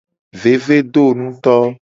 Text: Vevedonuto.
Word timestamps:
Vevedonuto. 0.43 1.55